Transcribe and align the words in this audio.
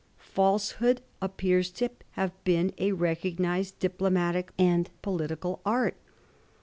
Falsehood 0.17 0.99
appears 1.21 1.69
to 1.69 1.91
have 2.13 2.31
been 2.43 2.73
a 2.79 2.91
recognised 2.91 3.77
diplomatic 3.77 4.51
and 4.57 4.89
poli 5.03 5.27
tical 5.27 5.59
art. 5.63 5.95